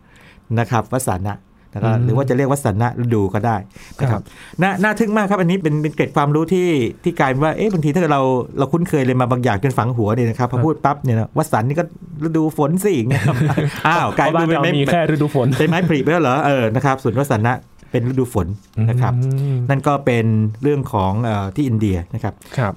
[0.59, 1.37] นะครับวัดสารนะ
[1.73, 3.57] แล้วก็อืมหรือว่าจะเรียกว่าสันนะฤดูก็ได้
[4.01, 4.25] นะคครัรับบ
[4.63, 6.69] น่าน่าทึ่งมากครับอันนี้เป็นเป็นเกร็ดความรู้ที่
[7.05, 8.23] ที่กลายเป็นว่าเอ๊ะบางทีถ้าเกิดเรา
[8.59, 11.85] เราคุ้นเคยเลยมาบางอย่างจนฝังหัวเนี่ยนะครับพอพูดปั๊บเนี่ยนะว่าสันนี่ก็
[12.27, 13.37] ฤดูฝนสิอย่างเงี้ยครับ
[13.87, 17.55] อ้าวกลายเพราะเป็นบ้านเราไม่มีแค่ฤดูฝนเป็นไม้ผลิไปแล้วเหรอเออนะครับส่วนว่าสันนะ
[17.91, 18.47] เป็นฤดูฝน
[18.89, 20.27] นะครับอืมนั่นก็เป็น
[20.63, 22.75] เรื่องของเออที่อินเดียนะครับครับ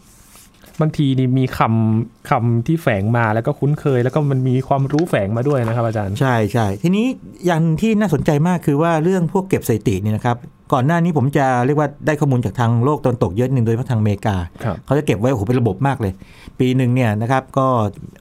[0.81, 7.05] บางทีนี่มีคำ คำที่แฝงมาแล้วก็คุ้นเคย แล้วก็มันมีความรู้แฝงมาด้วยนะครับอาจารย์ ใช่ใช่ทีนี้
[7.45, 10.37] อย่างที่น่าสนใจมากคือว่าเรื่องพวกเก็บสถิติเนี่ยนะครับ
[10.73, 16.13] ก่อนหน้านี้ผมจะเรียกว่าได้ข้อมูลจากทางโลกตะวันตกเยอะหนึ่งโดยเฉพาะทางอเมริกาครับเขาจะเก็บไว้โอ้โหเป็นระบบมากเลย
[16.59, 17.67] ปีหนึ่งเนี่ยนะครับก็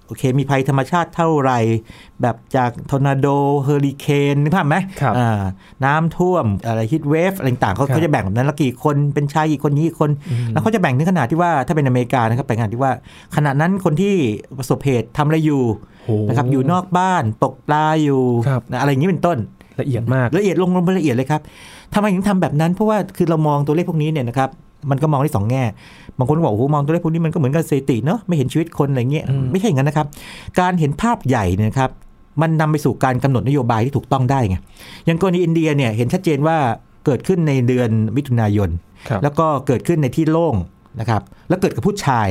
[0.07, 1.53] โอเคมีภัยธรรมชาติเท่าไหร่
[2.23, 3.27] แบบจากทอร์นาโด
[3.63, 5.43] เฮอริเคนนึกภาพไหมครับอ่า
[5.85, 12.93] น้ำท่วมอะไร heat wave อะไรต่างๆเขาครับเขาจะแบ่งแบบนั้นแล้วกี่คนเป็นชายกี่คนหญิงกี่คนอืมแล้วเขาจะแบ่งถึงขนาดที่ว่าถ้าเป็นอเมริกานะครับแบ่งขนาดที่ว่า
[13.37, 14.15] ขณะนั้นคนที่
[14.59, 15.63] ประสบเหตุทำอะไรอยู่
[16.05, 19.39] โอ้นะครับอยู่นอกบ้านตกปลาอยู่ครับนะอะไรอย่างนี้เป็นต้น
[19.81, 21.41] ละเอียดมากละเอียดลงลงไปละเอียดเลยครับ
[21.95, 24.51] ทำไมถึงทำแบบนั้นเพราะว่าคือเรามองตัวเลขพวกนี้เนี่ยนะครับ
[24.91, 25.65] มันก็มองได้สองแง่
[26.19, 30.07] บางคนก็บอกโอ้โหมองตัวเลขพวกนี้มันก็เหมือนกับสถิติเนาะไม่เห็นชีวิตคนอะไรเงี้ยอืมไม่ใช่อย่างนั้นนะครับ
[30.61, 31.91] การเห็นภาพใหญ่เนี่ยนะครับ
[32.43, 34.57] มันนำไปสู่การกำหนดนโยบายที่ถูกต้องได้ไง
[35.07, 36.57] อย่างกรณีอินเดียเนี่ยเห็นชัดเจนว่า
[37.07, 38.71] เกิดขึ้นในเดือนมิถุนายน
[39.09, 40.55] ครับแล้วก็เกิดขึ้นในที่โล่ง
[41.01, 42.29] นะครับแล้วเกิดกับผู้ชาย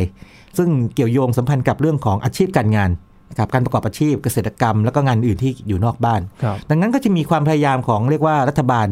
[0.58, 2.90] ซึ่งเกี่ยวโยงสัมพันธ์กับเรื่องของอาชีพการงาน
[3.30, 8.88] นะครับการประกอบอาชีพเกษตรกรรม แล้วก็งานอื่นที่อยู่นอกบ้านครับดังนั้นก็จะมีความพยายามของเรียกว่ารัฐบาล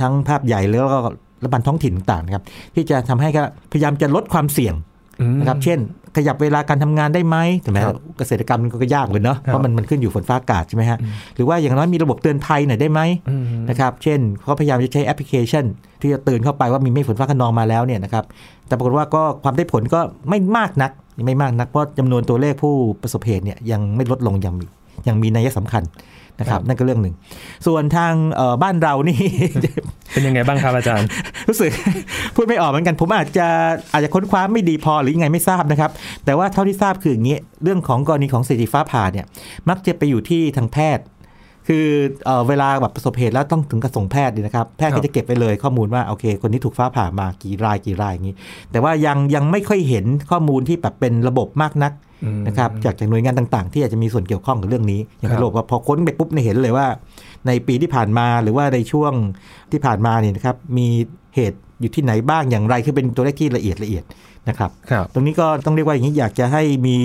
[0.00, 0.98] ทั้งภาพใหญ่แล้วก็
[1.42, 2.44] รัฐบาลท้องถิ่นต่างๆนะครับ
[2.74, 3.42] ที่จะทำให้ก็
[3.72, 4.74] พยายามจะลดความเสี่ยง
[5.20, 5.78] อืมนะครับ เช่น
[6.16, 15.64] ขยับเวลาการทำงานได้ไหมแต่แม้ครับเกษตรกรรมมันก็ยากเลยเนาะครับเพราะมันมันขึ้นอยู่ฝนฟ้าอากาศใช่ไหมฮะอืมหรือว่าอย่างน้อยมีระบบเตือนภัยหน่อยได้ไหมอืมนะครับเช่นเขาพยายามจะใช้แอปพลิเคชัน
[16.00, 18.24] ที่จะเตือนเข้าไปว่ามีเมฆฝนฟ้าขนองมาแล้วเนี่ยนะครับ
[18.66, 20.92] แต่ปรากฏว่าก็ความได้ผลก็ไม่มากนัก
[21.26, 24.66] ไม่มากนักเพราะจำนวนตัวเลขผู้ประสบเหตุเนี่ยยังไม่ลดลงอย่างมี
[25.08, 25.82] ยังมีนัยสำคัญ
[26.40, 27.14] นะครับ นั่นก็เรื่องหนึ่ง
[27.66, 29.18] ส่วนทางเอ่อบ้านเรานี่
[30.12, 31.08] เป็นยังไงบ้างครับอาจารย์
[31.48, 31.70] รู้สึก
[32.34, 33.46] พูดไม่ออกเหมือนกัน ผมอาจจะ
[33.92, 35.90] อาจจะค้นคว้าไม่ดีพอหรือยังไงไม่ทราบนะครับ
[36.24, 39.26] แต่ว่าเท่าที่ทราบคืออย่างนี้ เรื่องของกรณีของเศรษฐีฟ้าผ่าเนี่ย
[39.68, 41.04] มักจะไปอยู่ที่ทางแพทย์
[41.66, 41.86] คือ
[42.24, 48.36] เออเวลาแบบประสบเหตุแล้วต้องถึงกับส่งแพทย์เนี่ยนะครับ แพทย์ครัก็บจะเก็บไปเลยข้อมูลว่าโอเค คนนี้ถูกฟ้าผ่ามากี่รายกี่รายอย่างนี้
[48.70, 51.92] แต่ว่ายังยังไม่ค่อยเห็นข้อมูลที่แบบเป็นระบบมากนัก
[52.24, 56.86] อืมนะครับจากจากหน่วยงานต่างๆ ที่อาจจะมีส่วนเกี่ยวข้องกับเรื่องนี้ อย่างครับที่บอกว่าพอค้นไปปุ๊บเนี่ยเห็นเลยว่า
[57.46, 59.12] ในปีที่ผ่านมาหรือว่าในช่วง
[59.72, 60.88] ที่ผ่านมาเนี่ยนะครับมี
[61.34, 64.04] เหตุอยู่ที่ไหนบ้างอย่างไรคือเป็นตัวเลขที่ละเอียดละเอียด
[64.48, 66.96] นะครับครับตรงนี้ก็ต้องเรียกว่าอย่างนี้อยากจะให้มี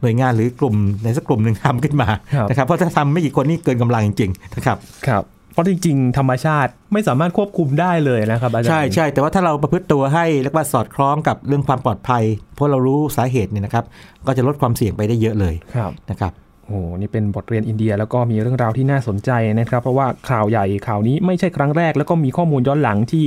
[0.00, 4.78] หน่วยงานหรือกลุ่มในสักกลุ่มหนึ่งทำขึ้นมาครับนะครับเพราะถ้าทำไม่กี่คนนี่เกินกำลังจริงๆนะครับ
[5.08, 13.84] ครับเพราะจริงๆ ธรรมชาติไม่สามารถควบคุมได้เลยนะครับอาจารย์ใช่ใช่แต่ว่าถ้าเราประพฤติตัวให้เรียกว่าสอดคล้องกับเรื่องความปลอดภัย เพราะเรารู้สาเหตุเนี่ยนะครับ
[14.26, 16.32] ก็จะลดความเสี่ยงไปได้เยอะเลยครับนะครับ
[16.64, 19.30] โอ้โหนี่เป็นบทเรียนอินเดียแล้วก็มีเรื่องราวที่น่าสนใจ
[19.60, 23.24] นะครับ เพราะว่าข่าวใหญ่ข่าวนี้ไม่ใช่ครั้งแรก แล้วก็มีข้อมูลย้อนหลังที่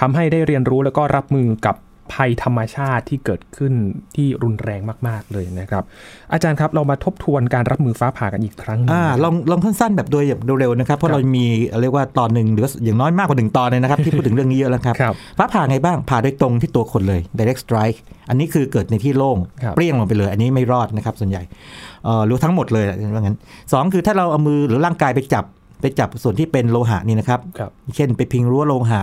[0.00, 1.76] ทำให้ได้เรียนรู้แล้วก็รับมือกับ
[2.12, 3.72] ภัยธรรมชาติที่เกิดขึ้น
[4.16, 5.84] ที่รุนแรงมาก ๆ เลยนะครับ
[6.32, 11.46] อาจารย์ครับเรามาทบทวนการรับมือฟ้าผ่ากันอีกครั้งหนึ่งอ่าลองลองสั้นๆแบบโดยแบบเร็วๆนะครับ เพครัราะบเรามี
[11.82, 21.42] เรียกว่าตอนหนึ่งหรือว่าอย่างน้อยมากกว่าหนึ่งตอนเลยนะครับ ที่พูดถึงเรื่องนี้เยอะแล้วครับครับ ฟ้าผ่าไงบ้างผ่าโดยตรงที่ตัวคนเลย direct strike อันนี้คือเกิดในที่โล่งครับเปรี้ยงลงไปเลย อันนี้ไม่รอดนะครับส่วนใหญ่
[22.04, 23.36] เอ่อรู้ทั้งหมดเลยว่างั้น
[23.72, 25.44] สองคือถ้าเราเอามือหรือร่างกายไปจับ
[25.80, 29.02] ไปจับส่วนที่เป็นโลหะนี่นะครับครับเช่นไปพิงรั้วโลหะ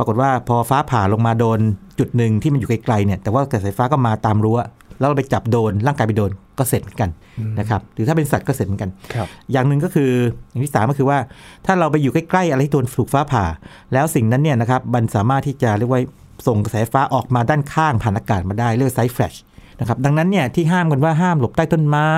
[0.00, 1.60] ปรากฏว่าพอฟ้าผ่าลงมาโดน
[1.98, 4.58] จุดหนึ่งที่มันอยู่ไกลๆเนี่ยแต่ว่ากระแสไฟฟ้าก็มาตามรั้ว
[4.98, 7.10] แล้วเราไปจับโดนร่างกายไปโดนก็เสร็จเหมือนกัน
[7.58, 10.10] นะครับหรือถ้าเป็นสัตว์ก็เสร็จเหมือนกันครับอย่างหนึ่งก็คือ
[10.50, 11.18] อย่างที่สามก็คือว่า
[11.66, 13.44] ถ้าเราไปอยู่ใกล้ๆอะไรที่โดนถูกฟ้าผ่า
[13.92, 16.00] แล้วสิ่งนั้นเนี่ยนะครับมันสามารถที่จะเรียกว่า
[16.46, 19.34] ส่งกระแสไฟฟ้าออกมาด้านข้างผ่านอากาศมาได้เรียก side flash
[19.80, 22.10] นะครับดังนั้นเนี่ยที่ห้ามกันว่าห้ามหลบใต้ต้นไม้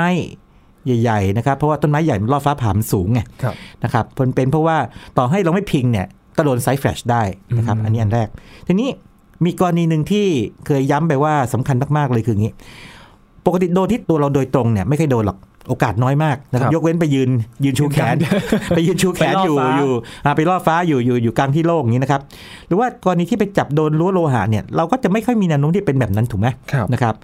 [0.87, 4.77] ใหญ่ๆนะครับเพราะว่าต้นไม้ใหญ่มันล่อฟ้าผ่ามันสูงไงครับนะครับเป็นเป็นเพราะว่า
[5.19, 7.23] ต่อให้เราไม่พิงเนี่ย ก็โดน side flash ได้
[7.57, 8.29] นะครับอืมอันนี้อันแรก
[8.67, 8.89] ทีนี้
[9.45, 10.27] มีกรณีหนึ่งที่
[10.67, 12.53] เคยย้ำไปว่าสำคัญมาก ๆ เลยคืออย่างนี้
[13.47, 17.31] ปกติโดนที่ตัวเราโดยตรงเนี่ยไม่เคยโดนหรอกโอกาสน้อยมากนะครับครับยกเว้นไปยืน
[17.65, 18.17] ยืนชูแขน
[18.69, 19.93] ไปยืนชูแขนไปล่ออยู่ฟ้าอยู่
[20.25, 22.21] อ่าไปล่อฟ้าอยู่อยู่อยู่กลางที่โล่งอย่างนี้นะครับ
[22.67, 27.15] หรือว่ากรณีที่ไปจับโดนรั้วโลหะเนี่ยเราก็จะไม่ค่อยมีแนวโน้มที่เป็นแบบนั้นถูกไหมครับนะครับ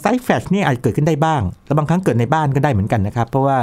[0.00, 3.58] side flash นี่อาจเกิดขึ้นได้บ้าง แล้วบางครั้งเกิดในบ้านก็ได้เหมือนกันนะครับ เพราะว่า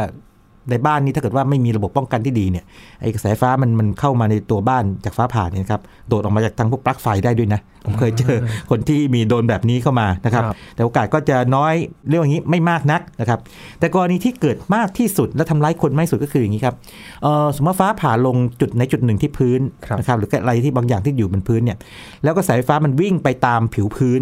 [0.71, 2.63] ในบ้านนี้ถ้าเกิดว่าไม่มีระบบป้องกันที่ดีเนี่ย
[3.01, 8.37] ไอ้กระแสไฟฟ้ามันมันเข้ามาในตัวบ้านจากฟ้าผ่าเนี่ยนะครับโดดออกมาจากทางพวกปลั๊กไฟได้ด้วยนะผมเคยเจอ
[8.69, 11.73] คนที่มีโดนแบบนี้เข้ามานะครับครับ แต่โอกาสก็จะน้อย
[12.09, 13.39] เรื่องอย่างนี้ไม่มากนักนะครับ
[13.79, 16.75] แต่กรณีที่เกิดมากที่สุดและทำร้ายคนมากที่สุดก็คืออย่างนี้ครับ
[17.23, 21.77] เอ่อสมมติว่าฟ้าผ่าลงจุดในจุดหนึ่งที่พื้นครับนะครับหรืออะไรที่บางอย่างที่อยู่บนพื้นเนี่ย
[22.23, 24.21] แล้วก็สายไฟฟ้ามันวิ่งไปตามผิวพื้น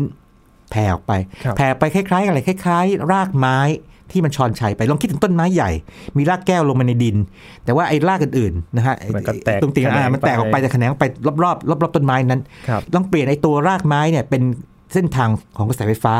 [0.71, 3.60] แผ่ออกไปครับแผ่ไปคล้ายๆอะไรคล้าย ๆ รากไม้
[4.12, 5.72] ที่มันชอนชัยไปลองคิดถึงต้นไม้ใหญ่
[6.18, 7.15] มีรากแก้วลงมาในดิน
[7.65, 11.06] แต่ว่าไอ้รากอื่นๆนะฮะไอ้มันก็แตกตรงตีนอ่ามันแตกออกไปแต่แขนงไป
[11.44, 14.41] รอบๆรอบๆต้นไม้นั้นครับลองเปลี่ยนไอ้ตัวรากไม้เนี่ยเป็น
[14.94, 16.15] เส้นทางของกระแสไฟฟ้า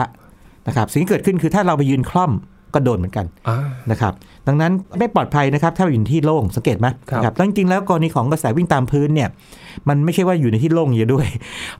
[0.67, 2.32] นะครับสิ่งที่เกิดขึ้นคือถ้าเราไปยืนคล่อม
[2.74, 3.58] ก็โดนเหมือนกันอ่า
[3.91, 4.13] นะครับ
[4.48, 9.30] ดังนั้นไม่ปลอดภัยนะครับถ้าอยู่ในที่โล่งสังเกตไหมครับนะครับแล้วจริงๆแล้วกรณีของกระแสวิ่งตามพื้นเนี่ย
[9.89, 11.27] มันไม่ใช่ว่าอยู่ในที่โล่งอยู่ด้วย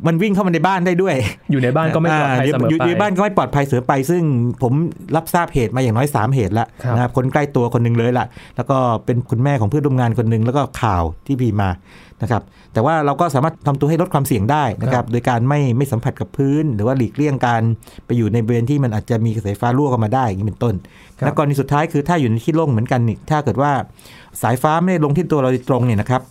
[0.05, 1.15] มันวิ่งเข้ามาในบ้านได้ด้วย
[1.51, 4.23] อยู่ในบ้านก็ไม่ปลอดภัยาเสมออยู่ไปในบ้านก็ไม่ปลอดภัยเสมอไป ซึ่ง
[4.62, 4.73] ผม
[5.15, 11.69] รับทราบเหตุมาอย่างน้อย 3 เหตุแล้วครับนะครับคนใกล้ตัวคนหนึ่งเลยล่ะ แล้วก็เป็นคุณแม่ของเพื่อนร่วมงานคนหนึ่งแล้วก็ข่าวที่พีมา
[12.21, 17.62] นะครับแต่ว่าเราก็สามารถทำตัวให้ลดความเสี่ยงได้นะครับโดยการไม่ไม่สัมผัสกับพื้น หรือว่าหลีกเลี่ยงการ
[18.05, 20.75] ไปอยู่ในบริเวณที่มันอาจจะมีกระแสไฟฟ้ารั่วเข้ามาได้อย่างนี้เป็นต้น
[21.19, 23.71] ครับและกรณีสุดท้ายคือถ้าอยู่ในที่โล่งเหมือนกันนี่ถ้าเกิดว่า
[24.41, 26.21] สายฟ้าไม่ได้ลงที่ตัวเราโดยตรงเนี่ยนะครับ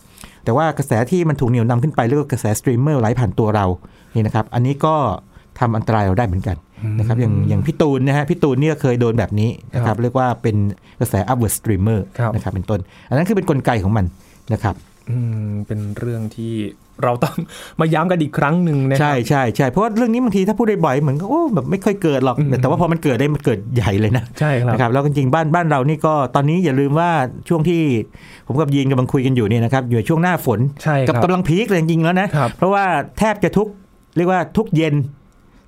[0.45, 3.67] แต่ว่ากระแสที่มันถูกเหนี่ยวนำขึ้นไปเรียกว่ากระแสสตรีมเมอร์ไหลผ่านตัวเรา
[4.15, 4.95] นี่นะครับ อันนี้ก็
[5.59, 6.57] ทำอันตรายเราได้เหมือนกัน
[6.99, 10.57] นะครับอย่างอย่างพี่ตูนนะฮะพี่ตูนเนี่ยเคยโดนแบบนี้นะครับเรียกว่าเป็น
[11.01, 14.05] กระแส upward streamer ครับนะครับเป็นต้น อันนั้นคือเป็นกลไกของมัน
[14.53, 14.75] นะครับ
[15.11, 16.55] อืมเป็นเรื่องที่
[17.03, 17.37] เราต้อง
[17.81, 27.11] มาย้ำกันอีกครั้งหนึ่งนะคใช่รับใช่ใช่เพราะว่าเรื่องนี้บางทีถ้าพูดได้บ่อยเหมือนก็โอ้แบบไม่ค่อยเกิดหรอกอืมแต่ว่าพอมันเกิดได้มันเกิดใหญ่เลยนะใช่ครับนะครับแล้วจริงๆบ้านบ้านเรานี่ก็ตอนนี้อย่าลืมว่า
[27.49, 27.83] ช่วงที่
[28.47, 32.85] ผมกับยีนกำลังคุยกันอยู่เนี่ยนะครับอยู่ในช่วงหน้าฝนใช่คกับรับกำลังพีคเลยจริงๆแล้วนะครับเพราะว่า
[33.19, 33.69] แทบจะทุก
[34.17, 34.95] เรียกว่าทุกเย็น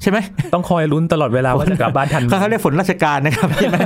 [0.03, 0.19] ใช่ไหม
[0.55, 3.77] ต้องคอยลุ้นตลอดเวลาว่าจะกลับบ้านทันไหมเขาเขาเรียกฝนราชการนะครับใช่ไหม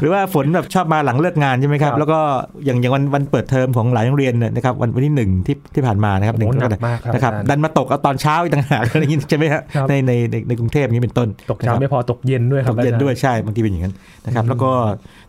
[0.00, 2.18] หรือว่าฝนแบบชอบมาหลังเลิกงานใช่ไหมครับครับแล้วก็
[2.64, 13.94] อย่างอย่างวันวันเปิดเทอมของหลายโรงเรียนเนี่ยนะครับวันวันที่หนึ่งที่ที่ผ่านมานะครับหนึ่งโอ้กหรนักฎากมากครับนะครับอาจารย์ดันมาตกเอาตอนเช้าอีกต่างหากอะไรอย่างนี้ใช่ไหมฮะครับในในในในกรุงเทพอย่างนี้เป็นต้น ตกเช้าไม่พอตกเย็นด้วยคตรับกเย็นอาจารด้วยใช่บางทีเป็นอย่างนั้น
[14.24, 14.70] นะครับ แล้วก็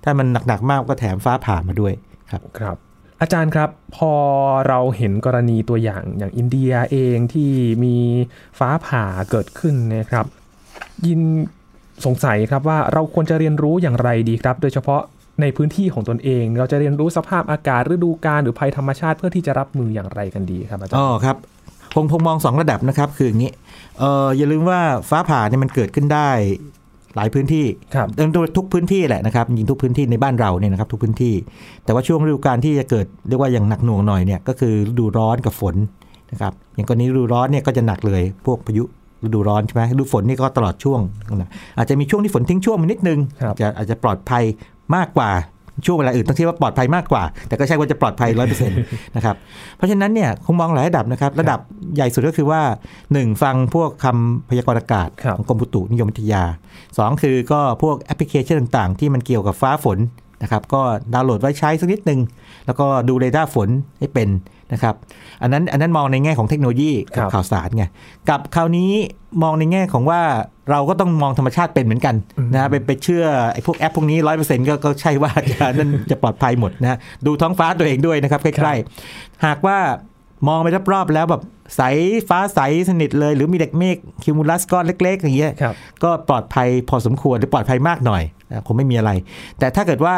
[0.03, 1.93] ถ้ามันหนักๆมากก็แถมฟ้าผ่ามาด้วย
[2.31, 2.77] ครับครับ
[3.21, 4.12] อาจารย์ครับพอ
[4.67, 7.51] เราเห็นกรณีตัวอย่างอย่างอินเดียเองที่
[7.84, 7.95] มี
[8.60, 10.25] ฟ้าผ่าเกิดขึ้นนะครับ
[11.08, 11.21] ยิน
[12.06, 15.01] สงสัยครับว่าเราควรจะเรียนรู้อย่างไรดีครับ โดยเฉพาะ
[15.41, 21.38] ในพื้นที่ของตนเอง เราจะเรียนรู้สภาพอากาศฤดูกาลหรือภัยธรรมชาติเพื่อที่จะรับมืออย่างไรกันดีครับอาจารย์อ๋อครับ
[21.95, 23.51] คงคงมองสองระดับนะครับ คืออย่างนี้
[23.99, 26.30] เอออย่าลืมว่าฟ้าผ่าเนี่ยมันเกิดขึ้นได้
[27.15, 31.34] หลายพื้นที่ครับเอิ่มทุกพื้นที่แหละนะครับจริงๆทุกพื้นที่ในบ้านเราเนี่ยนะครับทุกพื้นที่
[31.86, 35.75] แต่ว่าช่วงฤดูกาลที่จะเกิดเรียกว่าอย่างหนักหน่วงหน่อยเนี่ยก็คือฤดูร้อนกับฝน
[36.32, 38.84] นะครับอย่างกรณีฤดูร้อนเนี่ยก็จะหนักเลยพวกพายุ
[39.25, 40.99] ฤดูร้อนใช่ไหมฤดูฝนนี่ก็ตลอดช่วง
[41.36, 44.43] นะอาจจะมีช่วงที่ฝนทิ้งช่วงมานิดนึงครับอาจจะอาจจะปลอดภัย
[44.95, 45.32] มากกว่า
[45.85, 48.77] ช่วงเวลาอื่นต้องเทียบว่าปลอดภัยมากกว่า แต่ก็ใช่ว่าจะปลอดภัยร้อยเปอร์เซ็นต์
[49.15, 49.35] นะครับ
[49.77, 51.59] เพราะฉะนั้นเนี่ยคงมองหลายระดับนะครับ ระดับ
[51.95, 52.61] ใหญ่สุดก็คือว่า
[53.13, 56.43] หนึ่งฟังพวกคำพยากรณ์อากาศครับของกรมอุตุนิยมวิทยา
[56.97, 59.97] สองคือก็พวกแอปพลิเคชันต่างๆ ที่มันเกี่ยวกับฟ้าฝน
[60.43, 60.81] นะครับก็
[61.13, 62.19] ดาวน์โหลดไว้ใช้สักนิดนึง
[62.65, 64.27] แล้วก็ดูเรดาร์ฝนให้เป็น
[64.73, 64.95] นะครับ
[65.41, 67.86] อันนั้นอันนั้นมองในแง่ของเทคโนโลยีครักับบข่าวสารไง
[68.30, 68.91] กับคราวนี้
[69.43, 70.21] มองในแง่ของว่า
[70.71, 72.15] เราก็ต้องมองธรรมชาติเป็นเหมือนกัน
[72.54, 79.78] นะฮะไปไปเชื่อไอ้พวกแอปพวกนี้ร้อยเปอร์เซ็นต์ก็ก็ใช่ว่าจะนั่นจะปลอดภัยหมดนะฮะดูท้องฟ้าตัวเองด้วยนะครับใกล้ๆหากว่า
[80.47, 81.41] มองไปรอบๆแล้วแบบ
[81.75, 81.82] ใส
[82.30, 89.12] ฟ้าใสสนิทเลย หรือมีเด็กเมฆคิวมูลัสก้อนเล็ก ๆ อย่างเงี้ยครับก็ปลอดภัยพอสมควรหรือปลอดภัยมากหน่อยนะคงไม่มีอะไร
[89.60, 90.15] แต่ถ้าเกิดว่า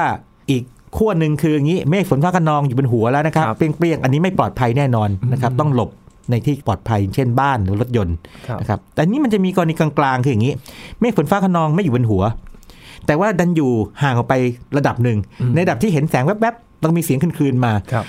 [0.51, 0.63] อีก
[0.97, 5.89] ขั้วหนึ่งคืออย่างนี้เมฆฝนฟ้าคะนองอยู่บนหัวแล้วนะครับครับเปรี้ยงๆอันนี้ไม่ปลอดภัยแน่นอนนะครับ ต้องหลบ
[6.31, 8.15] ในที่ปลอดภัยเช่นบ้านหรือรถยนต์
[8.47, 10.53] ครับนะครับแต่นี่มันจะมีกรณีกลางๆคืออย่างนี้
[10.99, 12.23] เมฆฝนฟ้าคะนองไม่อยู่บนหัว
[13.05, 13.71] แต่ว่าดันอยู่
[14.03, 14.33] ห่างออกไป
[14.77, 18.05] ระดับหนึ่งอืมในระดับที่เห็นแสงแวบๆต้องมีเสียงคืนๆมาครับ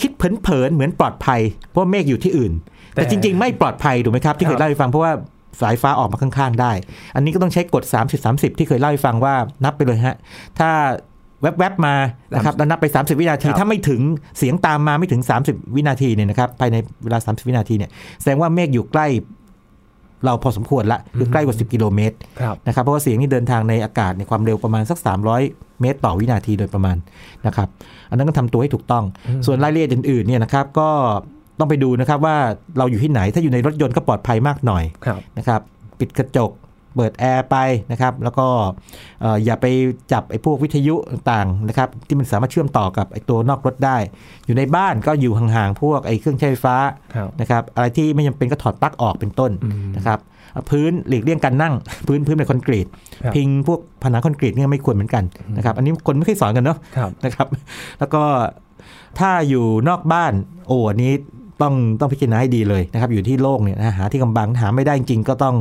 [0.00, 2.52] คิดเผินๆเหมือนปลอดภัย เพราะว่าเมฆอยู่ที่อื่น
[2.94, 5.12] แต่แต่จริง ๆ ไม่ปลอดภัยถูกไหมครับที่เคครัยบเล่าให้ฟังเพราะว่า
[5.60, 6.72] สายฟ้าออกมาข้างๆได้
[7.14, 10.16] อันนี้ก็ต้องใช้กฎ 30 30 ที่เคยเล่าให้ฟังว่านับไปเลยฮะ
[10.58, 10.70] ถ้า
[11.42, 11.94] แวบๆมา
[12.34, 14.00] นะครับแล้วนับไป 30 วินาทีครับถ้าไม่ถึง
[14.38, 19.06] เสียงตามมาไม่ถึง 30 วินาทีเนี่ยนะครับภายในเวลา 30 วินาทีเนี่ยแสดงว่าเมฆอยู่ใกล้
[20.24, 24.98] เราพอสมควรละคือใกล้กว่า 10 กิโลเมตรครับนะครับเพราะว่าเสียงนี่เดินทางในอากาศในความเร็วประมาณสัก
[25.38, 26.96] 300 เมตร ต่อวินาทีโดยประมาณ
[27.46, 27.68] นะครับ
[28.10, 30.88] อันนั้นก็ทำตัวให้ถูกต้องอืมส่วนรายละเอียดอื่นๆเนี่ยนะครับก็
[31.58, 32.36] ต้องไปดูนะครับว่า
[32.78, 35.60] เราอยู่ที่ไหนถ้าอยู่ในรถยนต์ก็ปลอดภัยมากหน่อยครับนะครับ
[36.00, 36.50] ปิดกระจก
[36.96, 37.56] เปิดแอร์ไป
[37.92, 38.46] นะครับแล้วก็
[39.20, 39.66] เอ่ออย่าไป
[40.12, 43.96] จับไอ้พวกวิทยุต่างๆนะครับที่มันสามารถเชื่อมต่อกับไอ้ตัวนอกรถได้
[44.46, 46.76] อยู่ในบ้านก็อยู่ห่างๆพวกไอ้เครื่องใช้ไฟฟ้า
[47.14, 50.20] ครับนะครับอะไรที่ไม่จำเป็นก็ถอดปลั๊กออกเป็นต้นอืมนะครับ
[50.70, 51.74] พื้นหลีกเลี่ยงการนั่ง
[52.06, 52.86] พื้นพื้นเป็นคอนกรีต
[53.24, 55.24] ครับพิงพวกผนังคอนกรีตเนี่ยไม่ควรเหมือนกัน
[55.56, 57.46] นะครับอันนี้คนไม่เคยสอนกันเนาะครับนะครับ
[57.98, 58.22] แล้วก็
[59.18, 60.32] ถ้าอยู่นอกบ้าน
[60.66, 61.12] โอ้อันนี้
[61.60, 65.56] ต้องต้องพิจารณาให้ดีเลยนะครับ อยู่ที่โล่งเนี่ยนะหาที่กำบังหาไม่ได้จริงๆก็ต้อง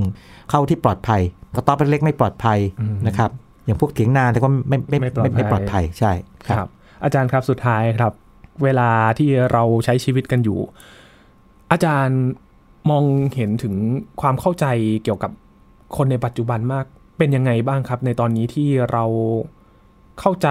[0.50, 1.22] เข้าที่ปลอดภัย
[1.56, 3.32] กระต๊อบเล็กๆไม่ปลอดภัยอืมนะครับ
[3.66, 6.12] อย่างพวกเถียงนาแต่ก็ไม่ไม่ไม่ปลอดภัยไม่ปลอดภัยใช่
[6.48, 6.70] ครับ
[7.04, 8.14] อาจารย์ครับสุดท้ายครับ
[8.64, 10.60] เวลาที่เราใช้ชีวิตกันอยู่
[11.72, 12.22] อาจารย์
[12.90, 13.04] มอง
[13.36, 13.76] เห็นถึง
[14.22, 14.66] ความเข้าใจ
[15.04, 15.32] เกี่ยวกับ
[15.98, 16.86] คนในปัจจุบันมาก
[17.18, 19.06] เป็นยังไงบ้างครับ ในตอนนี้ที่เรา
[20.20, 20.48] เข้าใจ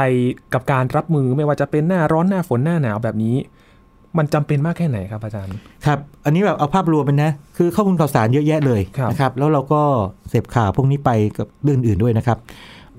[0.55, 3.37] กับการรับมือไม่ว่าจะเป็นหน้าร้อนหน้าฝนหน้าหนาวแบบนี้
[4.19, 5.55] มันจำเป็นมากแค่ไหนครับอาจารย์
[5.87, 9.81] ครับ อันนี้แบบเอาภาพรวมเป็นนะ คือข้อมูลข่าวสารเยอะแยะเลยครับนะครับ แล้วเราก็
[10.29, 12.39] เสพข่าวพวกนี้ไปกับเรื่องอื่นด้วยนะครับ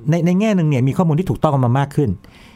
[0.09, 2.09] ในในแง่หนึ่งเนี่ยมีข้อมูลที่ถูกต้องกันมามากขึ้น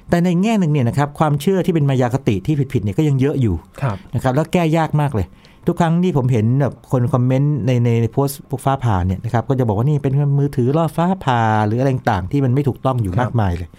[0.09, 5.27] แต่ในแง่หนึ่งเนี่ยนะครับความเชื่อที่เป็นมายาคติที่ผิดๆเนี่ยก็ยังเยอะอยู่ครับนะครับ แล้วแก้ยากมากเลย
[5.67, 13.69] ทุกครั้งที่ผมเห็นแบบคนคอมเมนต์ในในในโพสต์พวกฟ้าผ่าเนี่ยนะครับ ก็จะบอกว่านี่เป็นมือถือล่อฟ้าผ่าหรืออะไรต่างๆที่มันไม่ถูกต้องอยู่ครับมากมายเลย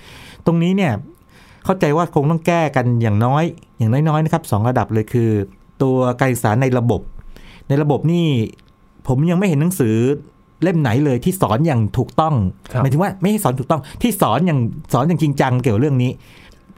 [0.46, 0.92] ตรงนี้เนี่ย
[1.66, 3.44] เข้าใจว่าคงต้องแก้กันอย่างน้อย
[3.78, 5.28] อย่างน้อยๆนะครับสองระดับเลยคือ
[5.82, 7.00] ตัวการศึกษาในระบบ
[7.68, 8.26] ในระบบนี่
[9.08, 9.96] ผมยังไม่เห็นหนังสือ
[10.62, 12.34] เล่มไหนเลยที่สอนอย่างถูกต้อง
[12.72, 14.58] ครับหมายถึงว่าไม่ใช่สอนถูกต้องที่สอนอย่าง
[14.92, 16.10] สอนอย่างจริงจังเกี่ยวกับเรื่องนี้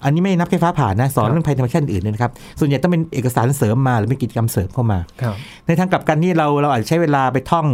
[0.05, 5.35] อันนี้ไม่นับแค่ฟ้าผ่านะสอนเรื่องภัยธรรมชาติอื่นด้วยนะครับ ส่วนใหญ่ต้องเป็นเอกสารเสริมมาหรือเป็นกิจกรรมเสริมเข้ามาครับ
[5.67, 7.67] ในทางกลับกันนี่เราเราอาจจะใช้เวลาไปท่อง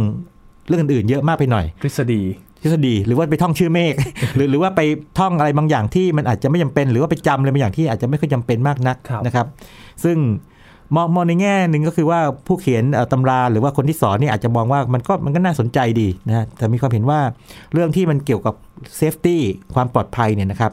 [0.67, 3.93] เรื่องอื่นๆเยอะมากไปหน่อย ทฤษฎีท ฤษฎีหรือว่าไปท่องชื่อเมฆ
[4.35, 4.81] หรือหรือว่าไป
[5.19, 9.47] ท่องอะไรบางอย่างที่มันอาจจะไม่จำเป็น หรือว่าไปจำอะไรบางอย่างที่อาจจะไม่ค่อยจำเป็นมากนักครับนะครับ
[10.03, 10.17] ซึ่ง
[10.95, 17.19] มองมองในแง่หนึ่งก็คือว่าผู้เขียนเอ่อตำราหรือว่าคนที่สอนนี่อาจจะมองว่ามันก็มันก็น่าสนใจดีนะฮะแต่มีความเห็นว่า
[17.73, 18.55] เรื่องที่มันเกี่ยวกับ
[18.95, 19.41] safety
[19.75, 20.71] ความปลอดภัยเนี่ยนะครับ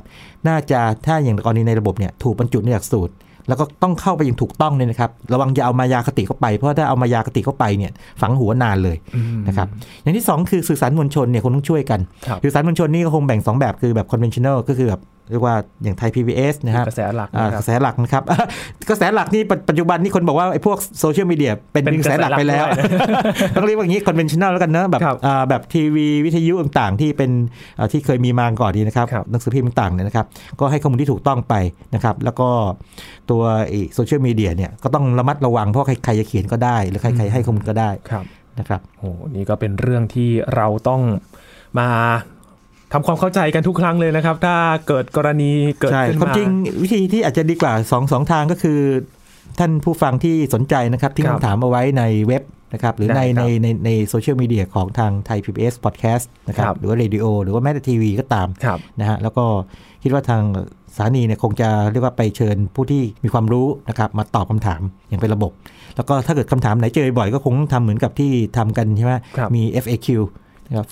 [0.48, 3.12] น่าจะถ้าอย่างกรณีในระบบเนี่ยถูกบรรจุในหลักสูตร
[3.48, 9.68] แล้วก็ต้องเข้าไปอย่างถูกต้องเนี่ยนะครับ ระวังอย่าเอามายาคติเข้าไป เพราะถ้าเอามายาคติเข้าไปเนี่ยฝังหัวนานเลยอืมนะครับ
[10.02, 18.22] อย่างที่สองคือสื่อสารมวลชนเนี่ยคงต้องช่วยกันครับสื่อสารมวลชนนี่ก็คงแบ่ง 2 แบบคือแบบ conventional ก็คือแบบเรียกว่าอย่างไทย PBS นะครับกระแสหลักอ่านะครับระแสหลักนะครับ
[18.90, 22.82] กระแสหลักนี่ปัจปัจจุบันนี่คนบอกว่าไอ้พวกโซเชียลมีเดียเป็นเป็นกระแสหลักไปแล้วกระแส
[23.12, 27.30] หลักด้วยต้องเรียกว่าอย่างนี้ conventional แล้วกันเนอะแบบครับอ่าแบบทีวีวิทยุต่างๆ ที่เป็น
[27.78, 30.26] อ่าที่เคยมีมาก่อนดีนะครับครับหนังสือพิมพ์ต่างๆเนี่ยนะครับ
[30.60, 31.54] ก็ให้ข้อมูลที่ถูกต้องไป
[31.94, 32.48] นะครับ แล้วก็
[33.30, 33.42] ตัว
[33.94, 38.24] โซเชียลมีเดียเนี่ยก็ต้องระมัดระวังเพราะใครใครจะเขียนก็ได้ หรือใครใครให้ข้อมูลก็ได้ครับ
[38.58, 41.02] นะครับโอ้โหนี่ก็เป็นเรื่องที่เราต้อง
[41.78, 41.88] มา
[42.92, 44.56] ทำความเข้าใจกันทุกครั้งเลยนะครับ ถ้า
[44.88, 45.50] เกิดกรณี
[45.80, 46.48] เกิดใช่ขึ้นความมาจริง
[46.82, 48.80] วิธีที่อาจจะดีกว่า2องสองทางก็คือ
[49.58, 59.44] ท่านผู้ฟังที่สนใจนะครับที่ครับคำถามเอาไว้ในเว็บนะครับหรือในได้ครับในในในโซเชียลมีเดียของทางไทย PBS Podcast นะครัครับบหรือว่าเรดิโอหรือว่าแม้แต่ทีวีก็ตามครับนะฮะแล้วก็
[60.02, 60.42] คิดว่าทาง
[60.94, 65.52] สถานีเนี่ยคงจะเรียกว่าไปเชิญผู้ที่มีความรู้นะครับมาตอบคำถามอย่างเป็นระบบ
[65.96, 70.40] แล้วก็ถ้าเกิดคำถามไหนเจอบ่อยก็คงต้องทำเหมือนกับที่ทำกันใช่ไหมครับมี FAQ นะครับ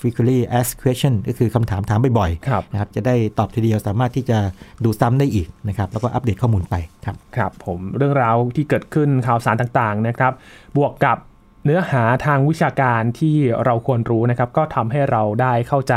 [0.00, 4.38] frequently asked question ก็คือคำถามถามบ่อยๆครับนะครับจะได้ตอบทีเดียวสามารถที่จะ
[4.84, 10.32] ดูซ้ำได้อีกนะครับแล้วก็อัปเดตข้อมูลไปครับครับผมเรื่องราวที่เกิดขึ้นข่าวสารต่างๆนะครับ
[10.76, 11.18] บวกกับ
[11.64, 15.94] เนื้อหาทางวิชาการที่เราควรรู้นะครับ ก็ทำให้เราได้เข้าใจ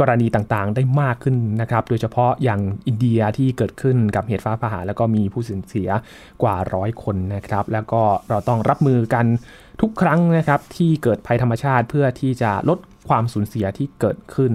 [0.00, 5.88] กรณีต่างๆ ได้มากขึ้นนะครับ โดยเฉพาะอย่างอินเดียที่เกิดขึ้นกับเหตุฟ้าผ่าแล้วก็มีผู้สูญเสีย
[6.42, 9.26] กว่าร้อยคนนะครับ แล้วก็เราต้องรับมือกัน
[9.80, 14.52] ทุกครั้งนะครับที่เกิดภัยธรรมชาติเพื่อที่จะลดความสูญเสียที่เกิดขึ้น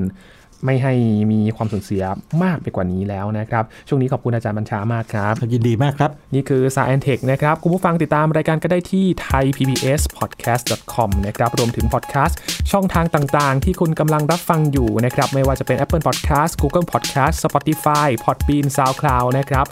[0.66, 0.94] ไม่ให้
[1.32, 2.04] มีความสูญเสีย
[2.44, 12.38] มากไปกว่านี้แล้วนะครับ ช่วงนี้ขอบคุณอาจารย์บัญชามากครับ ยินดีมากครับ นี่คือ Science Tech นะครับ คุณผู้ฟังติดตามรายการก็ได้ที่ thaipbspodcast.com นะครับ รวมถึงพอดแคสต์
[12.72, 19.66] ช่องทางต่างๆ ที่คุณกำลังรับฟังอยู่นะครับ ไม่ว่าจะเป็น Apple Podcast Google Podcast Spotify Podbean SoundCloud นะครับ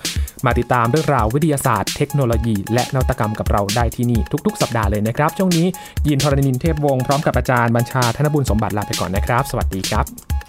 [0.45, 5.67] มาติดตามเรื่องราววิทยาศาสตร์เทคโนโลยี และนวัตกรรมกับเราได้ที่นี่ทุก ๆ สัปดาห์เลยนะครับ ช่วงนี้
[6.08, 10.47] ยินทรณินเทพวงศ์พร้อมกับอาจารย์บัญชาธนบุญสมบัติลาไปก่อนนะครับ สวัสดีครับ